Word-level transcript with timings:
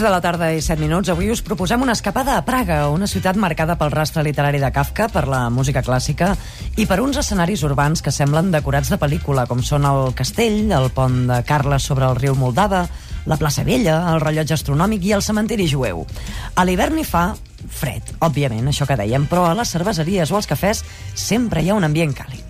6 0.00 0.06
de 0.06 0.10
la 0.14 0.22
tarda 0.24 0.46
i 0.56 0.62
7 0.64 0.80
minuts. 0.80 1.10
Avui 1.12 1.28
us 1.28 1.42
proposem 1.44 1.82
una 1.84 1.92
escapada 1.92 2.38
a 2.38 2.44
Praga, 2.46 2.86
una 2.88 3.04
ciutat 3.04 3.36
marcada 3.36 3.74
pel 3.76 3.90
rastre 3.92 4.22
literari 4.24 4.56
de 4.56 4.70
Kafka, 4.72 5.10
per 5.12 5.26
la 5.28 5.42
música 5.52 5.82
clàssica 5.84 6.30
i 6.80 6.86
per 6.88 7.02
uns 7.04 7.18
escenaris 7.20 7.60
urbans 7.68 8.00
que 8.00 8.08
semblen 8.08 8.48
decorats 8.48 8.88
de 8.88 8.96
pel·lícula, 8.96 9.44
com 9.44 9.60
són 9.60 9.84
el 9.84 10.14
castell, 10.16 10.72
el 10.72 10.88
pont 10.96 11.26
de 11.28 11.42
Carles 11.44 11.84
sobre 11.84 12.08
el 12.08 12.16
riu 12.16 12.32
Moldava, 12.32 12.86
la 13.28 13.36
plaça 13.36 13.60
Vella, 13.66 13.98
el 14.14 14.24
rellotge 14.24 14.56
astronòmic 14.56 15.04
i 15.04 15.12
el 15.18 15.26
cementiri 15.26 15.68
jueu. 15.68 16.06
A 16.56 16.64
l'hivern 16.64 16.96
hi 16.96 17.04
fa 17.04 17.26
fred, 17.68 18.14
òbviament, 18.24 18.72
això 18.72 18.88
que 18.88 18.96
dèiem, 18.96 19.28
però 19.28 19.50
a 19.50 19.56
les 19.58 19.76
cerveseries 19.76 20.32
o 20.32 20.40
als 20.40 20.48
cafès 20.48 20.80
sempre 21.12 21.60
hi 21.60 21.68
ha 21.68 21.76
un 21.76 21.84
ambient 21.84 22.16
càlid. 22.16 22.49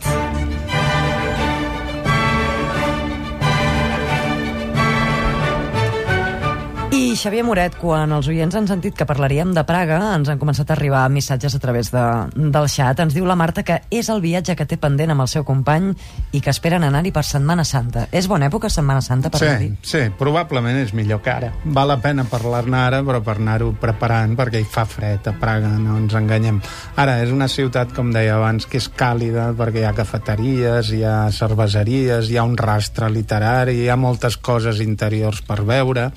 I 7.10 7.16
Xavier 7.19 7.42
Moret, 7.42 7.74
quan 7.74 8.12
els 8.14 8.28
oients 8.30 8.55
han 8.55 8.69
sentit 8.70 8.95
que 8.95 9.02
parlaríem 9.02 9.50
de 9.50 9.64
Praga, 9.66 9.96
ens 10.14 10.28
han 10.30 10.38
començat 10.38 10.69
a 10.70 10.77
arribar 10.77 11.00
missatges 11.10 11.56
a 11.56 11.59
través 11.59 11.88
de, 11.91 12.02
del 12.38 12.69
xat. 12.70 13.00
Ens 13.02 13.16
diu 13.16 13.24
la 13.27 13.34
Marta 13.34 13.64
que 13.66 13.80
és 13.91 14.06
el 14.14 14.20
viatge 14.23 14.55
que 14.55 14.66
té 14.70 14.77
pendent 14.78 15.10
amb 15.10 15.24
el 15.24 15.30
seu 15.33 15.42
company 15.42 15.88
i 16.30 16.38
que 16.38 16.52
esperen 16.55 16.86
anar-hi 16.86 17.10
per 17.10 17.24
Setmana 17.27 17.64
Santa. 17.66 18.05
És 18.14 18.28
bona 18.30 18.46
època 18.46 18.70
Setmana 18.70 19.02
Santa 19.02 19.33
per 19.34 19.41
sí, 19.41 19.48
anar-hi? 19.48 19.70
Sí, 19.83 20.05
probablement 20.20 20.78
és 20.84 20.92
millor 20.95 21.19
que 21.24 21.33
ara. 21.33 21.48
Val 21.64 21.91
la 21.91 21.96
pena 22.05 22.28
parlar-ne 22.30 22.78
ara, 22.78 23.02
però 23.02 23.19
per 23.27 23.41
anar-ho 23.41 23.72
preparant, 23.83 24.38
perquè 24.38 24.62
hi 24.62 24.70
fa 24.70 24.86
fred 24.86 25.27
a 25.27 25.34
Praga, 25.42 25.72
no 25.83 25.98
ens 25.98 26.14
enganyem. 26.14 26.62
Ara, 26.95 27.19
és 27.24 27.34
una 27.34 27.50
ciutat, 27.50 27.91
com 27.97 28.14
deia 28.14 28.38
abans, 28.38 28.69
que 28.70 28.78
és 28.78 28.86
càlida, 28.86 29.48
perquè 29.58 29.83
hi 29.83 29.88
ha 29.88 29.97
cafeteries, 29.98 30.94
hi 30.94 31.03
ha 31.03 31.19
cerveseries, 31.34 32.31
hi 32.31 32.38
ha 32.38 32.47
un 32.47 32.55
rastre 32.55 33.11
literari, 33.11 33.81
hi 33.83 33.91
ha 33.91 33.98
moltes 33.98 34.38
coses 34.38 34.78
interiors 34.86 35.42
per 35.42 35.64
veure. 35.66 36.12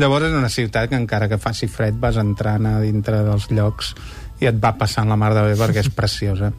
Llavors 0.00 0.37
una 0.38 0.52
ciutat 0.52 0.88
que 0.90 0.98
encara 0.98 1.28
que 1.28 1.40
faci 1.42 1.68
fred 1.70 1.98
vas 2.00 2.18
entrant 2.20 2.66
a 2.70 2.78
dintre 2.80 3.22
dels 3.26 3.50
llocs 3.50 3.92
i 4.40 4.48
et 4.50 4.58
va 4.62 4.76
passant 4.78 5.10
la 5.10 5.18
mar 5.18 5.34
de 5.34 5.44
bé 5.50 5.58
perquè 5.58 5.82
és 5.84 5.92
preciosa. 5.94 6.52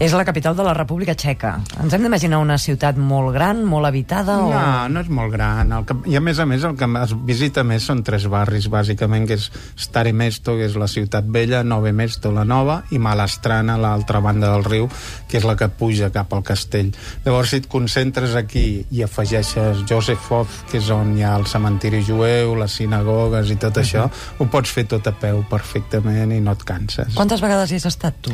És 0.00 0.14
la 0.16 0.24
capital 0.24 0.56
de 0.56 0.64
la 0.64 0.72
República 0.72 1.12
Txeca. 1.12 1.50
Ens 1.82 1.92
hem 1.92 2.06
d'imaginar 2.06 2.38
una 2.40 2.56
ciutat 2.56 2.96
molt 2.96 3.34
gran, 3.34 3.58
molt 3.68 3.84
habitada? 3.84 4.38
O... 4.40 4.48
No, 4.48 4.62
no 4.88 5.02
és 5.04 5.10
molt 5.12 5.32
gran. 5.34 5.74
El 5.76 5.84
que, 5.84 5.96
I 6.08 6.16
a 6.16 6.22
més 6.24 6.40
a 6.40 6.46
més 6.48 6.64
el 6.64 6.76
que 6.80 6.88
es 7.02 7.12
visita 7.28 7.64
més 7.68 7.84
són 7.84 8.00
tres 8.06 8.24
barris, 8.32 8.70
bàsicament, 8.72 9.26
que 9.28 9.36
és 9.36 9.50
Stare 9.76 10.14
Mesto, 10.16 10.54
que 10.56 10.70
és 10.70 10.78
la 10.80 10.88
ciutat 10.88 11.28
vella, 11.28 11.60
Nove 11.60 11.92
Mesto, 11.92 12.32
la 12.32 12.46
nova, 12.48 12.78
i 12.96 13.00
Malastrana, 13.02 13.76
l'altra 13.80 14.22
banda 14.24 14.54
del 14.54 14.64
riu, 14.64 14.88
que 15.28 15.36
és 15.36 15.44
la 15.44 15.58
que 15.60 15.68
puja 15.68 16.08
cap 16.14 16.32
al 16.32 16.46
castell. 16.48 16.94
Llavors, 17.26 17.52
si 17.52 17.60
et 17.60 17.68
concentres 17.68 18.38
aquí 18.40 18.64
i 18.90 19.04
afegeixes 19.04 19.84
Josefov, 19.84 20.48
que 20.72 20.80
és 20.80 20.90
on 20.96 21.12
hi 21.18 21.28
ha 21.28 21.36
el 21.36 21.44
cementiri 21.50 22.00
jueu, 22.08 22.56
les 22.56 22.80
sinagogues 22.80 23.52
i 23.52 23.60
tot 23.60 23.84
això, 23.84 24.08
uh 24.08 24.10
-huh. 24.10 24.40
ho 24.40 24.50
pots 24.50 24.72
fer 24.72 24.88
tot 24.88 25.06
a 25.06 25.12
peu 25.12 25.44
perfectament 25.44 26.32
i 26.32 26.40
no 26.40 26.52
et 26.52 26.64
canses. 26.64 27.14
Quantes 27.14 27.40
vegades 27.40 27.70
hi 27.70 27.76
has 27.76 27.86
estat, 27.86 28.14
tu? 28.20 28.32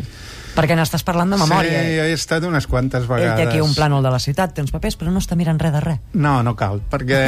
Perquè 0.56 0.76
n'estàs 0.78 1.04
parlant 1.04 1.34
de 1.34 1.38
memòria. 1.40 1.82
Sí, 1.84 1.98
he 2.00 2.14
estat 2.16 2.44
unes 2.48 2.64
quantes 2.70 3.04
vegades. 3.08 3.34
Ell 3.34 3.42
té 3.42 3.50
aquí 3.50 3.60
un 3.60 3.74
plànol 3.76 4.04
de 4.06 4.12
la 4.14 4.20
ciutat, 4.22 4.54
té 4.56 4.64
uns 4.64 4.72
papers, 4.72 4.96
però 4.96 5.12
no 5.12 5.20
està 5.20 5.36
mirant 5.36 5.60
res 5.60 5.74
de 5.74 5.82
res. 5.84 6.00
No, 6.16 6.38
no 6.46 6.54
cal, 6.56 6.80
perquè 6.92 7.20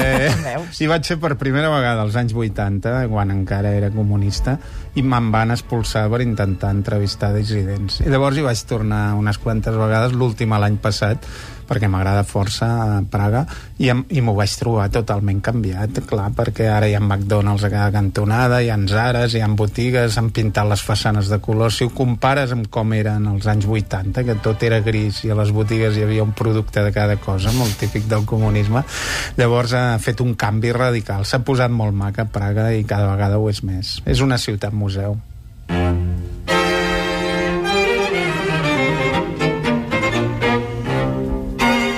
hi 0.80 0.88
vaig 0.88 1.04
ser 1.04 1.18
per 1.20 1.34
primera 1.40 1.68
vegada 1.72 2.06
als 2.06 2.16
anys 2.16 2.32
80, 2.32 3.04
quan 3.12 3.34
encara 3.34 3.74
era 3.76 3.92
comunista, 3.92 4.56
i 4.96 5.04
me'n 5.04 5.28
van 5.34 5.52
expulsar 5.52 6.06
per 6.08 6.22
intentar 6.24 6.72
entrevistar 6.72 7.34
dissidents. 7.36 8.00
I 8.00 8.08
llavors 8.08 8.40
hi 8.40 8.46
vaig 8.48 8.64
tornar 8.70 9.12
unes 9.18 9.38
quantes 9.42 9.76
vegades, 9.76 10.16
l'última 10.16 10.60
l'any 10.62 10.80
passat, 10.80 11.28
perquè 11.68 11.90
m'agrada 11.90 12.24
força 12.26 12.68
Praga 13.10 13.44
i, 13.78 13.90
i 13.90 14.22
m'ho 14.24 14.34
vaig 14.38 14.54
trobar 14.58 14.88
totalment 14.92 15.42
canviat, 15.44 16.00
clar, 16.08 16.30
perquè 16.36 16.68
ara 16.72 16.88
hi 16.88 16.96
ha 16.96 17.02
McDonald's 17.02 17.66
a 17.66 17.70
cada 17.72 17.92
cantonada, 17.94 18.62
hi 18.62 18.72
ha 18.72 18.78
Zares, 18.88 19.34
hi 19.34 19.42
ha 19.44 19.48
botigues, 19.58 20.16
han 20.18 20.30
pintat 20.34 20.68
les 20.70 20.82
façanes 20.84 21.28
de 21.28 21.40
color. 21.44 21.72
Si 21.74 21.84
ho 21.84 21.92
compares 21.94 22.54
amb 22.54 22.70
com 22.72 22.94
eren 22.96 23.26
als 23.28 23.48
anys 23.50 23.68
80, 23.68 24.24
que 24.24 24.38
tot 24.44 24.62
era 24.64 24.80
gris 24.84 25.22
i 25.26 25.32
a 25.32 25.38
les 25.38 25.52
botigues 25.54 25.96
hi 25.96 26.06
havia 26.06 26.26
un 26.26 26.32
producte 26.32 26.84
de 26.84 26.92
cada 26.94 27.18
cosa, 27.20 27.52
molt 27.58 27.76
típic 27.80 28.08
del 28.08 28.24
comunisme, 28.28 28.84
llavors 29.38 29.74
ha 29.76 29.86
fet 30.02 30.22
un 30.24 30.34
canvi 30.38 30.72
radical. 30.72 31.26
S'ha 31.28 31.42
posat 31.44 31.74
molt 31.74 31.96
maca 31.96 32.28
Praga 32.32 32.70
i 32.72 32.86
cada 32.88 33.10
vegada 33.12 33.38
ho 33.38 33.50
és 33.50 33.64
més. 33.66 33.98
És 34.06 34.24
una 34.24 34.38
ciutat 34.38 34.72
museu. 34.72 35.18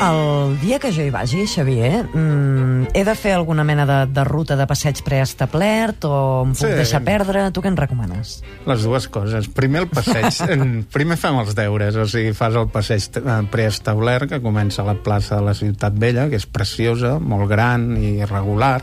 El 0.01 0.40
dia 0.61 0.79
que 0.83 0.91
jo 0.93 1.03
hi 1.07 1.11
vagi, 1.15 1.45
Xavier, 1.47 2.05
mm, 2.09 2.89
he 2.95 3.05
de 3.05 3.15
fer 3.15 3.33
alguna 3.37 3.65
mena 3.65 3.85
de, 3.87 3.99
de 4.13 4.25
ruta 4.25 4.57
de 4.57 4.67
passeig 4.67 5.03
preestablert 5.07 6.05
o 6.09 6.43
em 6.47 6.55
puc 6.55 6.65
Sí. 6.67 6.75
deixar 6.81 7.03
perdre? 7.07 7.45
Tu 7.53 7.63
què 7.63 7.69
en 7.69 7.77
recomanes? 7.77 8.43
Les 8.67 8.83
dues 8.83 9.07
coses. 9.09 9.49
Primer 9.49 9.83
el 9.85 9.89
passeig. 9.89 10.31
Primer 10.97 11.17
fem 11.21 11.39
els 11.41 11.55
deures, 11.55 11.97
o 11.97 12.07
sigui, 12.11 12.33
fas 12.35 12.55
el 12.59 12.69
passeig 12.73 13.09
eh, 13.21 13.39
preestablert, 13.51 14.29
que 14.31 14.41
comença 14.43 14.83
a 14.83 14.91
la 14.91 14.95
plaça 14.99 15.37
de 15.37 15.47
la 15.47 15.55
Ciutat 15.55 15.95
Vella, 16.01 16.29
que 16.29 16.37
és 16.41 16.47
preciosa, 16.47 17.19
molt 17.21 17.49
gran 17.51 17.93
i 18.01 18.25
regular. 18.25 18.81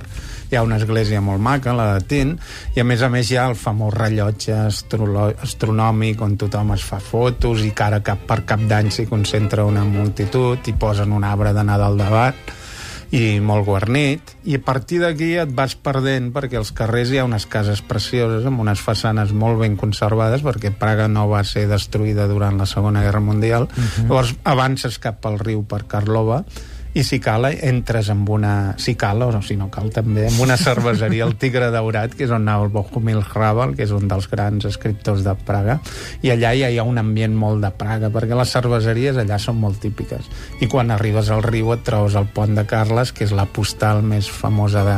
Hi 0.48 0.56
ha 0.56 0.62
una 0.64 0.78
església 0.80 1.20
molt 1.20 1.42
maca, 1.44 1.74
la 1.76 1.90
de 1.98 2.06
Tint, 2.08 2.38
i 2.76 2.80
a 2.80 2.86
més 2.88 3.02
a 3.04 3.10
més 3.12 3.28
hi 3.32 3.36
ha 3.36 3.50
el 3.50 3.56
famós 3.60 3.92
rellotge 3.94 4.56
astronòmic 5.44 6.22
on 6.24 6.38
tothom 6.40 6.72
es 6.76 6.86
fa 6.88 7.00
fotos 7.04 7.66
i 7.68 7.72
cara 7.76 8.00
cap 8.06 8.22
per 8.30 8.42
cap 8.48 8.64
d'any 8.70 8.88
s'hi 8.94 9.08
concentra 9.10 9.66
una 9.68 9.84
multitud 9.84 10.64
i 10.72 10.74
posen 10.80 11.12
un 11.12 11.26
arbre 11.28 11.52
de 11.58 11.66
Nadal 11.66 11.98
davant 12.00 12.48
i 13.16 13.40
molt 13.40 13.64
guarnit, 13.64 14.34
i 14.44 14.58
a 14.58 14.62
partir 14.64 15.00
d'aquí 15.00 15.30
et 15.40 15.52
vas 15.56 15.78
perdent 15.80 16.28
perquè 16.36 16.58
als 16.60 16.74
carrers 16.76 17.12
hi 17.12 17.22
ha 17.22 17.28
unes 17.28 17.46
cases 17.48 17.80
precioses 17.80 18.46
amb 18.46 18.60
unes 18.60 18.82
façanes 18.84 19.32
molt 19.32 19.62
ben 19.62 19.78
conservades 19.80 20.44
perquè 20.44 20.74
Praga 20.76 21.08
no 21.08 21.28
va 21.32 21.44
ser 21.48 21.68
destruïda 21.72 22.28
durant 22.28 22.60
la 22.60 22.68
Segona 22.68 23.06
Guerra 23.06 23.24
Mundial. 23.24 23.70
Uh 23.70 23.84
-huh. 23.84 24.04
Llavors 24.10 24.36
avances 24.44 25.00
cap 25.00 25.26
al 25.26 25.40
riu 25.40 25.64
per 25.64 25.88
Karlova 25.88 26.44
i 26.98 27.04
si 27.06 27.20
cal 27.22 27.46
entres 27.52 28.08
amb 28.10 28.30
una 28.34 28.74
si 28.82 28.96
cal 28.98 29.22
o 29.22 29.30
si 29.46 29.58
no 29.60 29.68
cal 29.74 29.92
també 29.94 30.26
amb 30.26 30.40
una 30.42 30.58
cerveseria, 30.58 31.28
el 31.28 31.36
Tigre 31.38 31.70
Daurat 31.74 32.16
que 32.18 32.26
és 32.26 32.34
on 32.34 32.42
anava 32.42 32.66
el 32.66 32.72
Bohumil 32.74 33.22
Hrabal 33.22 33.76
que 33.78 33.86
és 33.86 33.94
un 33.94 34.08
dels 34.10 34.26
grans 34.32 34.66
escriptors 34.66 35.22
de 35.26 35.36
Praga. 35.46 35.78
I 36.26 36.34
allà 36.34 36.56
ja 36.58 36.72
hi 36.74 36.80
ha 36.82 36.88
un 36.88 36.98
ambient 36.98 37.36
molt 37.38 37.62
de 37.62 37.72
Praga 37.78 38.10
perquè 38.14 38.38
les 38.38 38.54
cerveseries 38.56 39.20
allà 39.22 39.38
són 39.42 39.60
molt 39.62 39.82
típiques. 39.84 40.26
I 40.62 40.70
quan 40.72 40.90
arribes 40.94 41.30
al 41.34 41.46
riu 41.46 41.70
et 41.76 41.86
trobes 41.86 42.18
el 42.18 42.30
pont 42.34 42.58
de 42.58 42.66
Carles 42.66 43.14
que 43.14 43.28
és 43.28 43.36
la 43.36 43.46
postal 43.46 44.02
més 44.02 44.30
famosa 44.32 44.86
de, 44.88 44.98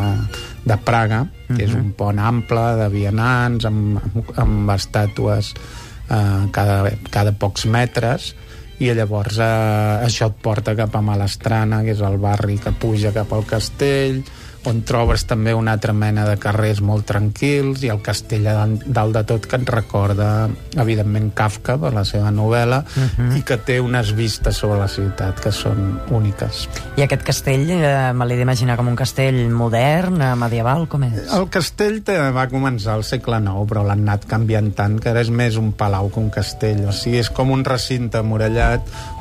de 0.72 0.80
Praga 0.86 1.26
que 1.50 1.64
és 1.66 1.74
un 1.76 1.92
pont 1.98 2.20
ample 2.22 2.66
de 2.80 2.90
vianants 2.94 3.66
amb, 3.68 3.98
amb, 4.00 4.36
amb 4.40 4.76
estàtues 4.78 5.56
eh, 5.56 6.46
cada, 6.56 6.84
cada 7.12 7.36
pocs 7.36 7.66
metres 7.68 8.36
i 8.80 8.92
llavors 8.96 9.40
eh, 9.44 10.06
això 10.08 10.30
et 10.32 10.38
porta 10.44 10.76
cap 10.76 10.96
a 10.96 11.02
Malastrana, 11.04 11.84
que 11.84 11.96
és 11.96 12.04
el 12.06 12.20
barri 12.22 12.60
que 12.64 12.72
puja 12.72 13.12
cap 13.16 13.34
al 13.36 13.48
castell, 13.48 14.24
on 14.68 14.82
trobes 14.84 15.24
també 15.28 15.54
una 15.56 15.74
altra 15.78 15.94
mena 15.96 16.26
de 16.28 16.36
carrers 16.42 16.82
molt 16.84 17.06
tranquils 17.08 17.84
i 17.86 17.92
el 17.94 18.02
castell 18.04 18.48
a 18.50 18.56
dalt- 18.68 19.16
de 19.16 19.24
tot 19.28 19.46
que 19.50 19.58
et 19.58 19.70
recorda 19.72 20.50
evidentment 20.78 21.32
Kafka 21.36 21.78
per 21.80 21.94
la 21.96 22.04
seva 22.06 22.32
novel·la 22.32 22.84
uh 22.84 23.08
-huh. 23.18 23.38
i 23.38 23.42
que 23.44 23.58
té 23.58 23.80
unes 23.80 24.14
vistes 24.16 24.58
sobre 24.58 24.80
la 24.80 24.88
ciutat 24.88 25.40
que 25.40 25.52
són 25.52 26.02
úniques. 26.10 26.70
I 26.98 27.02
aquest 27.02 27.24
castell, 27.24 27.70
eh, 27.70 28.14
me 28.14 28.26
l'he 28.26 28.36
d'imaginar 28.36 28.78
com 28.78 28.88
un 28.88 28.96
castell 28.96 29.50
modern, 29.50 30.22
eh, 30.22 30.36
medieval, 30.36 30.88
com 30.88 31.04
és? 31.04 31.32
El 31.34 31.50
castell 31.50 32.04
te 32.04 32.18
va 32.32 32.48
començar 32.50 32.94
al 32.94 33.04
segle 33.04 33.38
IX, 33.38 33.68
però 33.68 33.86
l'han 33.86 34.02
anat 34.02 34.26
canviant 34.26 34.74
tant 34.76 35.00
que 35.00 35.10
ara 35.10 35.22
és 35.22 35.30
més 35.30 35.56
un 35.56 35.72
palau 35.72 36.10
que 36.10 36.20
un 36.20 36.30
castell. 36.30 36.88
O 36.88 36.92
sigui, 36.92 37.18
és 37.18 37.30
com 37.30 37.52
un 37.52 37.64
recinte 37.64 38.22
murallat 38.22 38.69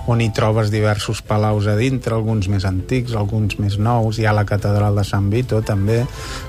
on 0.09 0.21
hi 0.25 0.31
trobes 0.35 0.71
diversos 0.73 1.23
palaus 1.23 1.67
a 1.69 1.77
dintre, 1.77 2.15
alguns 2.17 2.49
més 2.49 2.65
antics, 2.69 3.15
alguns 3.17 3.59
més 3.61 3.79
nous. 3.79 4.19
Hi 4.19 4.27
ha 4.27 4.33
la 4.37 4.47
catedral 4.49 4.97
de 4.97 5.05
Sant 5.05 5.29
Vito, 5.33 5.61
també, 5.63 6.03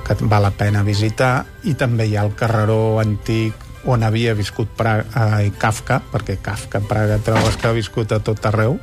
que 0.07 0.18
val 0.22 0.48
la 0.48 0.51
pena 0.56 0.84
visitar, 0.88 1.46
i 1.63 1.75
també 1.80 2.07
hi 2.07 2.16
ha 2.18 2.24
el 2.28 2.36
carreró 2.40 3.00
antic 3.04 3.68
on 3.90 4.04
havia 4.04 4.34
viscut 4.36 4.68
Praga, 4.75 5.06
eh, 5.40 5.51
Kafka, 5.57 6.01
perquè 6.12 6.38
Kafka 6.44 6.81
Praga 6.84 7.19
trobes 7.24 7.56
que 7.56 7.68
ha 7.69 7.75
viscut 7.75 8.12
a 8.12 8.19
tot 8.19 8.44
arreu, 8.46 8.75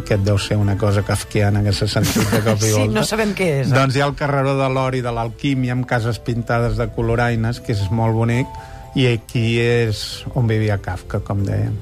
aquest 0.00 0.22
deu 0.26 0.38
ser 0.38 0.58
una 0.60 0.76
cosa 0.76 1.02
kafkiana 1.06 1.62
que 1.64 1.72
s'ha 1.72 1.88
sentit 1.88 2.28
de 2.30 2.42
cop 2.44 2.60
i 2.60 2.66
Sí, 2.68 2.72
volta. 2.74 2.94
no 2.98 3.04
sabem 3.06 3.34
què 3.38 3.50
és. 3.62 3.70
Eh? 3.70 3.74
Doncs 3.74 3.96
hi 3.96 4.02
ha 4.02 4.08
el 4.10 4.16
carreró 4.18 4.56
de 4.58 4.68
l'or 4.68 4.98
i 4.98 5.02
de 5.04 5.12
l'alquímia 5.14 5.76
amb 5.76 5.86
cases 5.88 6.18
pintades 6.20 6.76
de 6.76 6.88
coloraines, 6.92 7.62
que 7.64 7.72
és 7.72 7.86
molt 7.90 8.18
bonic, 8.18 8.50
i 8.96 9.06
aquí 9.12 9.58
és 9.62 10.24
on 10.34 10.48
vivia 10.48 10.78
Kafka, 10.82 11.22
com 11.24 11.44
dèiem. 11.46 11.74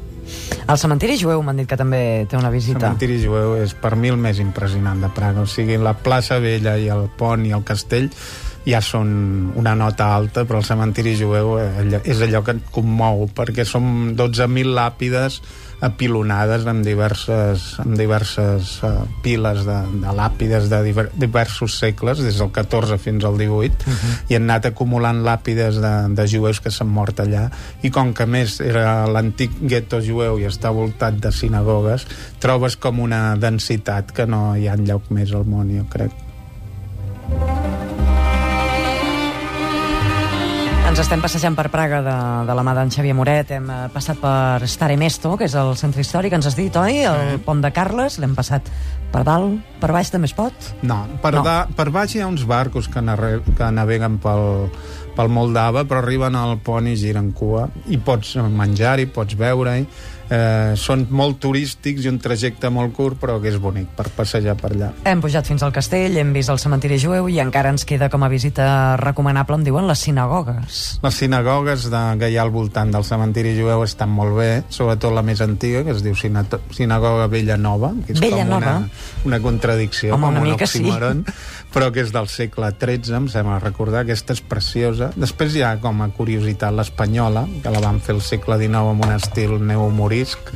El 0.64 0.78
cementiri 0.80 1.18
jueu 1.20 1.42
m'han 1.44 1.58
dit 1.60 1.68
que 1.68 1.76
també 1.76 2.24
té 2.30 2.38
una 2.38 2.48
El 2.48 2.54
visita. 2.56 2.80
cementiri 2.80 3.18
jueu 3.20 3.58
és 3.60 3.74
per 3.76 3.94
mi 4.00 4.08
el 4.08 4.16
més 4.16 4.38
impressionant 4.40 5.00
de 5.02 5.10
Praga. 5.12 5.42
O 5.44 5.46
sigui, 5.46 5.76
la 5.76 5.92
plaça 5.92 6.38
Vella 6.40 6.78
i 6.80 6.88
el 6.88 7.04
pont 7.18 7.44
i 7.44 7.52
el 7.52 7.64
castell 7.68 8.08
ja 8.64 8.80
són 8.84 9.52
una 9.56 9.74
nota 9.76 10.14
alta, 10.16 10.46
però 10.48 10.62
el 10.62 10.66
cementiri 10.66 11.14
jueu 11.18 11.58
eh, 11.60 12.00
és 12.04 12.22
allò 12.24 12.40
que 12.44 12.56
et 12.56 12.72
commou, 12.72 13.26
perquè 13.36 13.66
són 13.68 14.14
12.000 14.16 14.74
làpides 14.76 15.40
apilonades 15.84 16.64
amb 16.70 16.84
diverses, 16.86 17.64
amb 17.82 17.96
diverses 17.98 18.76
uh, 18.86 19.02
piles 19.24 19.64
de, 19.66 19.76
de 20.00 20.14
làpides 20.16 20.70
de 20.72 20.80
diver, 20.86 21.06
diversos 21.20 21.76
segles, 21.82 22.22
des 22.24 22.38
del 22.40 22.50
14 22.54 22.96
fins 23.02 23.26
al 23.28 23.36
18, 23.38 23.84
uh 23.84 23.92
-huh. 23.92 24.14
i 24.30 24.36
han 24.38 24.48
anat 24.48 24.70
acumulant 24.72 25.24
làpides 25.24 25.80
de, 25.84 25.94
de 26.14 26.26
jueus 26.28 26.60
que 26.60 26.70
s'han 26.70 26.88
mort 26.88 27.20
allà, 27.20 27.50
i 27.82 27.90
com 27.90 28.14
que 28.14 28.26
més 28.26 28.60
era 28.60 29.06
l'antic 29.06 29.50
gueto 29.60 30.00
jueu 30.00 30.38
i 30.38 30.46
està 30.46 30.72
voltat 30.72 31.20
de 31.20 31.32
sinagogues, 31.32 32.06
trobes 32.38 32.76
com 32.76 33.00
una 33.00 33.36
densitat 33.36 34.12
que 34.12 34.26
no 34.26 34.56
hi 34.56 34.68
ha 34.68 34.74
enlloc 34.74 35.10
més 35.10 35.32
al 35.32 35.44
món, 35.44 35.68
jo 35.68 35.84
crec. 35.90 36.12
Ens 40.94 41.00
estem 41.02 41.18
passejant 41.18 41.56
per 41.58 41.64
Praga 41.74 41.98
de, 42.06 42.12
de 42.46 42.54
la 42.54 42.62
mà 42.62 42.70
d'en 42.76 42.92
Xavier 42.94 43.16
Moret, 43.18 43.48
hem 43.56 43.64
eh, 43.66 43.78
passat 43.90 44.20
per 44.22 44.62
Stare 44.70 44.94
Mesto, 44.94 45.32
que 45.34 45.48
és 45.48 45.56
el 45.58 45.72
centre 45.74 46.04
històric, 46.04 46.36
ens 46.36 46.46
has 46.46 46.54
dit, 46.54 46.76
oi? 46.78 47.00
El 47.10 47.40
pont 47.42 47.58
de 47.58 47.72
Carles, 47.74 48.20
l'hem 48.22 48.36
passat 48.38 48.70
per 49.10 49.24
dalt, 49.26 49.56
per 49.82 49.90
baix 49.90 50.12
també 50.14 50.30
es 50.30 50.36
pot? 50.38 50.68
No, 50.86 51.00
per, 51.18 51.32
no. 51.34 51.42
Da, 51.42 51.56
per 51.74 51.88
baix 51.90 52.14
hi 52.14 52.22
ha 52.22 52.28
uns 52.30 52.46
barcos 52.46 52.86
que, 52.86 53.02
que 53.02 53.72
naveguen 53.74 54.20
pel, 54.22 54.70
pel 55.14 55.30
Moldava, 55.32 55.84
però 55.88 56.02
arriben 56.02 56.36
al 56.38 56.58
pont 56.64 56.88
i 56.90 56.96
giren 56.98 57.32
cua, 57.36 57.68
i 57.86 57.98
pots 58.02 58.36
menjar-hi, 58.40 59.06
pots 59.14 59.38
veure-hi, 59.38 59.86
eh, 60.30 60.72
són 60.78 61.06
molt 61.14 61.40
turístics 61.42 62.04
i 62.04 62.10
un 62.10 62.18
trajecte 62.22 62.70
molt 62.72 62.94
curt 62.96 63.18
però 63.20 63.36
que 63.42 63.50
és 63.50 63.58
bonic 63.60 63.90
per 63.96 64.06
passejar 64.14 64.56
per 64.60 64.72
allà. 64.72 64.90
Hem 65.08 65.22
pujat 65.24 65.46
fins 65.48 65.64
al 65.66 65.72
castell, 65.74 66.16
hem 66.20 66.32
vist 66.36 66.52
el 66.52 66.60
cementiri 66.62 66.98
jueu 67.00 67.28
i 67.32 67.40
encara 67.42 67.72
ens 67.74 67.86
queda 67.88 68.08
com 68.12 68.24
a 68.24 68.30
visita 68.32 68.66
recomanable 69.00 69.58
em 69.58 69.66
diuen 69.66 69.88
les 69.88 70.04
sinagogues. 70.06 70.82
Les 71.04 71.20
sinagogues 71.20 71.88
de, 71.92 72.02
que 72.20 72.30
hi 72.32 72.38
ha 72.38 72.44
al 72.44 72.52
voltant 72.54 72.92
del 72.94 73.06
cementiri 73.06 73.54
jueu 73.58 73.84
estan 73.84 74.12
molt 74.12 74.36
bé 74.38 74.50
sobretot 74.68 75.14
la 75.14 75.24
més 75.26 75.42
antiga 75.44 75.84
que 75.84 75.94
es 75.94 76.02
diu 76.04 76.14
Sinagoga 76.16 77.26
Vella 77.30 77.56
Nova 77.60 77.92
que 78.06 78.14
és 78.14 78.22
Vella 78.22 78.44
com 78.44 78.54
Nova? 78.56 78.76
Una, 78.80 78.90
una 79.30 79.40
contradicció 79.44 80.14
Home, 80.14 80.28
com 80.28 80.36
una 80.36 80.44
un 80.44 80.50
mica 80.52 80.68
oxímoron. 80.68 81.24
sí. 81.26 81.52
Però 81.74 81.90
que 81.90 82.04
és 82.04 82.14
del 82.14 82.30
segle 82.30 82.70
XIII 82.78 83.18
em 83.18 83.28
sembla 83.28 83.58
recordar, 83.60 84.04
aquesta 84.04 84.32
és 84.36 84.40
preciosa. 84.40 85.10
Després 85.18 85.58
hi 85.58 85.64
ha 85.66 85.74
com 85.82 86.00
a 86.04 86.10
curiositat 86.14 86.72
l'espanyola 86.72 87.44
que 87.62 87.74
la 87.74 87.82
van 87.82 88.00
fer 88.00 88.14
al 88.14 88.22
segle 88.22 88.60
XIX 88.62 88.94
amb 88.94 89.04
un 89.04 89.16
estil 89.18 89.58
neomorí 89.58 90.14
morisc 90.14 90.50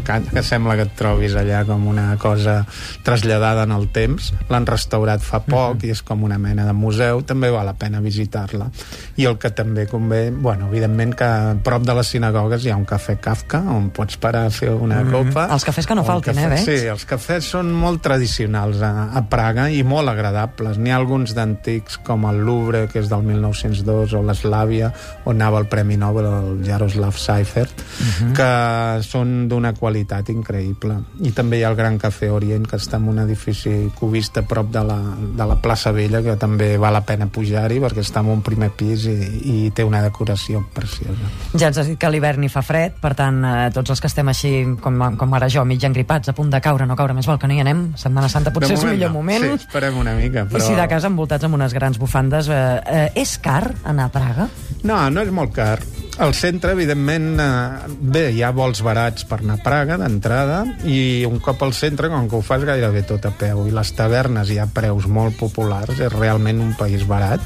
que, 0.00 0.18
que 0.32 0.42
sembla 0.42 0.76
que 0.78 0.86
et 0.88 0.94
trobis 0.96 1.34
allà 1.38 1.62
com 1.68 1.86
una 1.90 2.16
cosa 2.20 2.62
traslladada 3.04 3.66
en 3.68 3.74
el 3.76 3.88
temps 3.92 4.32
l'han 4.50 4.66
restaurat 4.66 5.22
fa 5.22 5.42
poc 5.44 5.76
uh 5.76 5.78
-huh. 5.78 5.86
i 5.86 5.90
és 5.90 6.02
com 6.02 6.22
una 6.22 6.38
mena 6.38 6.64
de 6.64 6.72
museu, 6.72 7.22
també 7.22 7.50
val 7.50 7.66
la 7.66 7.74
pena 7.74 8.00
visitar-la 8.00 8.70
i 9.16 9.24
el 9.24 9.38
que 9.38 9.50
també 9.50 9.86
convé 9.86 10.30
bueno, 10.30 10.68
evidentment 10.68 11.14
que 11.14 11.24
a 11.24 11.56
prop 11.62 11.82
de 11.82 11.94
les 11.94 12.06
sinagogues 12.06 12.64
hi 12.64 12.70
ha 12.70 12.76
un 12.76 12.86
cafè 12.86 13.18
Kafka 13.20 13.58
on 13.60 13.90
pots 13.90 14.16
parar 14.16 14.46
a 14.46 14.50
fer 14.50 14.70
una 14.70 15.00
uh 15.00 15.06
-huh. 15.06 15.12
copa 15.12 15.48
els 15.52 15.64
cafès 15.64 15.86
que 15.86 15.94
no 15.94 16.04
faltin, 16.04 16.34
cafè, 16.34 16.44
eh, 16.44 16.48
veig? 16.48 16.64
Sí, 16.64 16.86
els 16.86 17.06
cafès 17.06 17.44
són 17.44 17.72
molt 17.72 18.02
tradicionals 18.02 18.82
a, 18.82 19.10
a 19.12 19.22
Praga 19.28 19.70
i 19.70 19.82
molt 19.82 20.08
agradables 20.08 20.78
n'hi 20.78 20.90
ha 20.90 20.96
alguns 20.96 21.34
d'antics 21.34 21.98
com 21.98 22.24
el 22.24 22.38
Louvre 22.38 22.88
que 22.88 22.98
és 22.98 23.08
del 23.08 23.22
1902 23.22 24.12
o 24.14 24.22
l'Eslàvia 24.22 24.92
on 25.24 25.42
anava 25.42 25.58
el 25.58 25.66
Premi 25.66 25.96
Nobel 25.96 26.26
el 26.26 26.64
Jaroslav 26.66 27.16
Seifert 27.18 27.80
uh 27.80 28.06
-huh. 28.06 28.32
que 28.36 29.02
són 29.02 29.48
d'una 29.48 29.72
qualitat 29.82 30.30
increïble. 30.30 30.96
I 31.26 31.32
també 31.34 31.58
hi 31.58 31.64
ha 31.66 31.70
el 31.72 31.78
Gran 31.78 31.98
Cafè 31.98 32.30
Orient, 32.30 32.68
que 32.70 32.78
està 32.78 33.00
en 33.00 33.08
un 33.10 33.18
edifici 33.24 33.72
cubista 33.98 34.44
prop 34.46 34.70
de 34.70 34.84
la, 34.86 34.98
de 35.38 35.46
la 35.48 35.56
plaça 35.62 35.90
Vella, 35.94 36.22
que 36.22 36.36
també 36.38 36.76
val 36.78 36.94
la 36.94 37.02
pena 37.06 37.26
pujar-hi, 37.32 37.80
perquè 37.82 38.04
està 38.04 38.22
en 38.22 38.30
un 38.36 38.44
primer 38.46 38.70
pis 38.78 39.08
i, 39.10 39.16
i 39.52 39.56
té 39.74 39.86
una 39.86 40.02
decoració 40.04 40.62
preciosa. 40.74 41.30
Ja 41.56 41.72
ens 41.72 41.80
has 41.82 41.90
dit 41.90 41.98
que 41.98 42.10
l'hivern 42.12 42.46
hi 42.46 42.50
fa 42.52 42.62
fred, 42.66 42.98
per 43.02 43.14
tant, 43.18 43.40
eh, 43.48 43.70
tots 43.74 43.94
els 43.94 44.02
que 44.02 44.10
estem 44.10 44.30
així, 44.30 44.52
com, 44.84 45.02
com 45.18 45.38
ara 45.38 45.50
jo, 45.52 45.64
mig 45.68 45.82
engripats, 45.88 46.30
a 46.30 46.36
punt 46.36 46.52
de 46.52 46.62
caure, 46.62 46.86
no 46.86 46.98
caure 46.98 47.16
més 47.18 47.26
val 47.30 47.40
que 47.42 47.50
no 47.50 47.58
hi 47.58 47.64
anem, 47.64 47.88
Setmana 47.98 48.30
Santa 48.30 48.54
potser 48.54 48.76
és 48.76 48.86
el 48.86 48.94
millor 48.96 49.10
no. 49.10 49.18
moment. 49.18 49.48
Sí, 49.48 49.66
esperem 49.66 49.98
una 50.04 50.14
mica. 50.18 50.46
Però... 50.50 50.62
I 50.62 50.68
si 50.68 50.78
de 50.78 50.86
casa 50.90 51.10
envoltats 51.10 51.48
amb 51.48 51.58
unes 51.58 51.74
grans 51.74 51.98
bufandes, 51.98 52.52
eh, 52.52 52.62
eh, 53.00 53.08
és 53.24 53.34
car 53.42 53.64
anar 53.82 54.10
a 54.10 54.14
Praga? 54.14 54.48
No, 54.86 55.02
no 55.10 55.26
és 55.26 55.34
molt 55.34 55.54
car. 55.56 55.80
Al 56.18 56.34
centre, 56.34 56.72
evidentment, 56.72 57.40
eh, 57.40 57.92
bé, 57.98 58.26
hi 58.36 58.42
ha 58.44 58.50
vols 58.52 58.82
barats 58.84 59.24
per 59.24 59.38
anar 59.40 59.54
a 59.56 59.62
Praga 59.64 59.96
d'entrada 59.96 60.58
i 60.84 61.24
un 61.24 61.38
cop 61.40 61.62
al 61.64 61.72
centre, 61.72 62.10
com 62.12 62.28
que 62.28 62.36
ho 62.36 62.42
fas 62.44 62.66
gairebé 62.68 63.00
tot 63.08 63.24
a 63.24 63.32
peu 63.32 63.64
i 63.66 63.72
les 63.72 63.92
tavernes 63.96 64.52
hi 64.52 64.58
ha 64.60 64.68
preus 64.68 65.08
molt 65.08 65.38
populars, 65.40 65.96
és 65.96 66.12
realment 66.12 66.60
un 66.60 66.74
país 66.76 67.06
barat, 67.08 67.40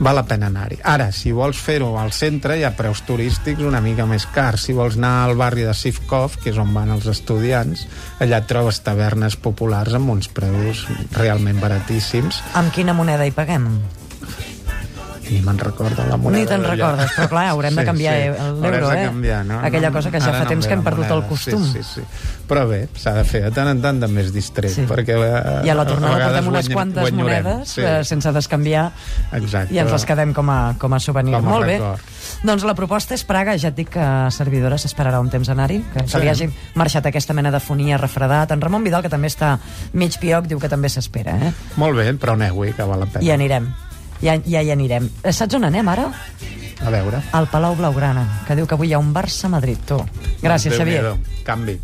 val 0.00 0.16
la 0.16 0.24
pena 0.24 0.48
anar-hi. 0.48 0.80
Ara, 0.88 1.10
si 1.12 1.34
vols 1.36 1.60
fer-ho 1.60 1.92
al 2.00 2.14
centre, 2.16 2.56
hi 2.56 2.64
ha 2.64 2.72
preus 2.78 3.04
turístics 3.04 3.60
una 3.60 3.84
mica 3.84 4.08
més 4.08 4.24
cars. 4.32 4.64
Si 4.64 4.72
vols 4.72 4.96
anar 4.96 5.26
al 5.26 5.36
barri 5.36 5.68
de 5.68 5.76
Sivkov, 5.76 6.40
que 6.40 6.48
és 6.54 6.58
on 6.58 6.72
van 6.72 6.96
els 6.96 7.06
estudiants, 7.12 7.84
allà 8.24 8.40
trobes 8.48 8.80
tavernes 8.80 9.36
populars 9.36 10.00
amb 10.00 10.16
uns 10.16 10.32
preus 10.32 10.86
realment 11.12 11.60
baratíssims. 11.60 12.40
Amb 12.56 12.72
quina 12.72 12.96
moneda 12.96 13.28
hi 13.28 13.36
paguem? 13.36 13.68
Ni 15.30 15.40
me'n 15.44 15.58
recordo 15.58 16.04
la 16.08 16.16
moneda 16.16 16.38
Ni 16.42 16.46
te'n 16.48 16.64
recordes, 16.64 17.10
però 17.16 17.28
clar, 17.28 17.46
haurem 17.52 17.72
sí, 17.74 17.78
de 17.80 17.84
canviar 17.84 18.14
sí. 18.14 18.46
l'euro, 18.62 18.92
eh? 18.92 19.04
Canviar, 19.06 19.44
no? 19.46 19.60
Aquella 19.60 19.90
cosa 19.92 20.10
que 20.10 20.20
ja 20.20 20.32
fa 20.32 20.44
no 20.44 20.48
temps 20.48 20.66
que 20.66 20.72
hem 20.74 20.82
perdut 20.84 21.04
moneda. 21.06 21.16
el 21.16 21.28
costum. 21.28 21.64
Sí, 21.72 21.82
sí, 21.82 22.00
sí. 22.00 22.34
Però 22.48 22.66
bé, 22.68 22.88
s'ha 22.96 23.12
de 23.18 23.24
fer 23.28 23.42
de 23.44 23.50
tant 23.52 23.68
en 23.68 23.82
tant 23.84 24.00
de 24.00 24.08
més 24.08 24.32
distret, 24.32 24.72
sí. 24.72 24.86
perquè 24.88 25.16
eh, 25.18 25.66
I 25.66 25.70
a 25.70 25.74
la 25.76 25.84
tornada 25.86 26.18
portem 26.28 26.48
unes 26.52 26.68
quantes 26.72 27.02
guanyarem. 27.10 27.44
monedes 27.44 27.68
sí. 27.76 27.82
eh, 27.82 28.04
sense 28.04 28.32
descanviar 28.32 28.86
Exacte. 29.32 29.74
i 29.74 29.78
ens 29.82 29.92
les 29.92 30.04
quedem 30.08 30.32
com 30.34 30.48
a, 30.50 30.74
com 30.78 30.94
a 30.94 31.00
souvenir. 31.00 31.34
Com 31.36 31.46
a 31.48 31.50
Molt 31.58 31.66
record. 31.66 31.98
bé. 31.98 32.16
Doncs 32.48 32.64
la 32.64 32.74
proposta 32.74 33.14
és 33.16 33.24
Praga, 33.24 33.56
ja 33.58 33.68
et 33.72 33.76
dic 33.76 33.90
que 33.96 34.06
servidora 34.30 34.78
s'esperarà 34.78 35.20
un 35.20 35.28
temps 35.32 35.48
anar-hi, 35.48 35.82
que 35.92 36.04
Sí. 36.06 36.12
se 36.12 36.20
li 36.20 36.28
hagi 36.28 36.48
marxat 36.74 37.06
aquesta 37.06 37.34
mena 37.34 37.50
de 37.50 37.60
fonia 37.60 37.98
refredat. 37.98 38.50
En 38.52 38.60
Ramon 38.60 38.84
Vidal, 38.84 39.02
que 39.02 39.08
també 39.12 39.28
està 39.28 39.58
mig 39.92 40.18
pioc, 40.20 40.46
diu 40.46 40.58
que 40.60 40.68
també 40.68 40.88
s'espera, 40.88 41.36
eh? 41.36 41.52
Molt 41.76 41.96
bé, 41.96 42.12
però 42.14 42.32
aneu-hi, 42.38 42.72
que 42.72 42.82
val 42.84 43.00
la 43.00 43.06
pena. 43.06 43.24
I 43.24 43.30
anirem. 43.32 43.68
Ja, 44.22 44.34
ja 44.46 44.62
hi 44.62 44.70
anirem. 44.74 45.10
Eh, 45.22 45.32
Saps 45.32 45.54
on 45.54 45.64
anem 45.68 45.88
ara? 45.88 46.08
A 46.84 46.90
veure. 46.94 47.20
Al 47.32 47.48
Palau 47.50 47.74
Blaugrana, 47.78 48.24
que 48.46 48.54
diu 48.58 48.66
que 48.66 48.74
avui 48.74 48.88
hi 48.90 48.94
ha 48.94 48.98
un 49.02 49.12
Barça-Madrid, 49.14 49.78
tu. 49.86 49.98
Gràcies, 50.42 50.74
Xavier. 50.76 51.02
Déu-n'hi-do. 51.02 51.42
Canvi. 51.46 51.78